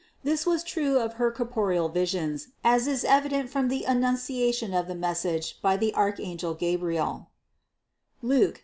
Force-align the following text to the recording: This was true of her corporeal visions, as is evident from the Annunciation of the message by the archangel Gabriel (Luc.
This 0.23 0.47
was 0.47 0.63
true 0.63 0.97
of 0.97 1.13
her 1.21 1.31
corporeal 1.31 1.87
visions, 1.87 2.47
as 2.63 2.87
is 2.87 3.03
evident 3.03 3.51
from 3.51 3.67
the 3.67 3.83
Annunciation 3.83 4.73
of 4.73 4.87
the 4.87 4.95
message 4.95 5.61
by 5.61 5.77
the 5.77 5.93
archangel 5.93 6.55
Gabriel 6.55 7.29
(Luc. 8.23 8.59